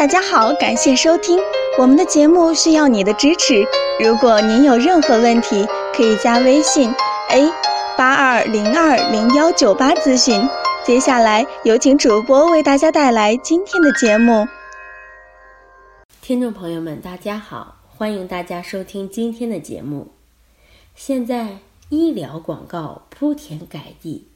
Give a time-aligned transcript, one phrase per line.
[0.00, 1.38] 大家好，感谢收听
[1.78, 3.62] 我们的节目，需要你的支持。
[4.02, 6.90] 如果您有任何问题，可以加微信
[7.28, 7.52] a
[7.98, 10.40] 八二零二零幺九八咨询。
[10.86, 14.48] 接下来有请主播为大家带来今天的节目。
[16.22, 20.12] 听众朋友们，大家好，欢迎大家收听今天的节目。
[20.96, 21.58] 现在
[21.90, 24.28] 医疗广告铺天盖地，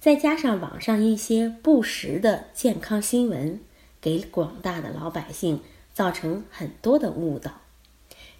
[0.00, 3.60] 再加上网上一些不实的健康新闻。
[4.04, 5.62] 给广大的老百姓
[5.94, 7.62] 造成很多的误导。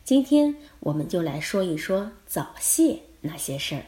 [0.04, 3.86] 今天我们就来说一说早泄那些事儿。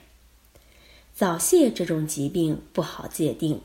[1.12, 3.60] 早泄这种疾病不好界定，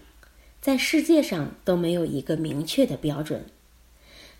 [0.59, 3.45] 在世界上都没有一个明确的标准。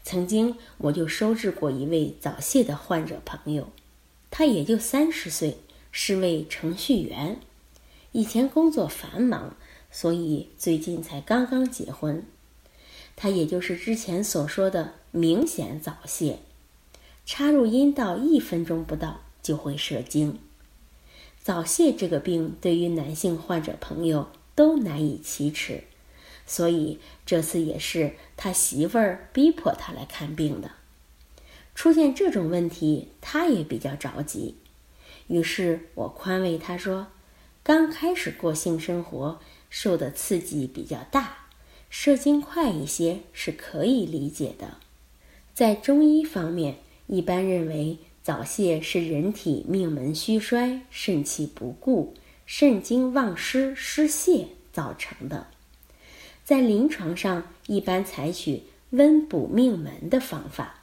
[0.04, 3.70] 曾经我就收治过一位早泄的患者朋友，
[4.30, 5.60] 他也就三十岁，
[5.94, 7.40] 是位程序员，
[8.12, 9.56] 以前工作繁忙，
[9.90, 12.26] 所以最近才刚刚结婚。
[13.16, 16.40] 它也就是之前所说的明显早泄，
[17.26, 20.40] 插入阴道一分钟不到就会射精。
[21.44, 25.84] 早泄这个病对于男性患者朋友都难以启齿，
[26.46, 30.72] 所以这次也是他媳妇儿逼迫他来看病的。
[31.74, 34.56] 出现这种问题，他也比较着急，
[35.28, 37.08] 于是我宽慰他说
[37.64, 39.40] ：“刚开始过性生活，
[39.70, 41.38] 受的刺激比较大。”
[41.94, 44.78] 射精快一些是可以理解的，
[45.54, 52.14] 在中医方面，一般认为早泄是人体命门虚衰、肾气不固、
[52.46, 55.48] 肾精旺失失泄造成的。
[56.46, 60.80] 在临床上，一般采取温补命门的方法，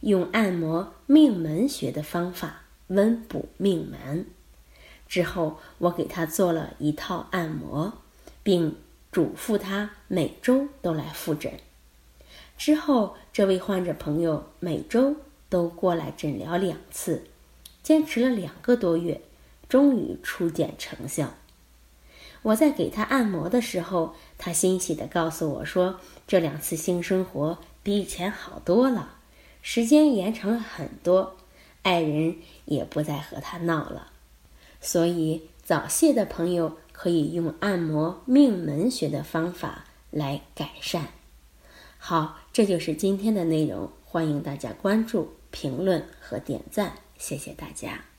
[0.00, 4.24] 用按摩命门穴的方法温补命门。
[5.08, 7.94] 之后，我给他做了一套按摩，
[8.44, 8.76] 并。
[9.12, 11.52] 嘱咐他每周都来复诊。
[12.56, 15.16] 之后，这位患者朋友每周
[15.48, 17.24] 都过来诊疗两次，
[17.82, 19.20] 坚持了两个多月，
[19.68, 21.34] 终于初见成效。
[22.42, 29.16] 我在给他按摩的时候，他欣喜地告诉我说：“这两次性生活比以前好多了，
[29.60, 31.36] 时间延长了很多，
[31.82, 34.12] 爱人也不再和他闹了。”
[34.80, 36.76] 所以，早泄的朋友。
[37.02, 41.08] 可以用按摩命门穴的方法来改善。
[41.96, 48.09] 好，这就是今天的内容，欢迎大家关注、评论和点赞，谢谢大家。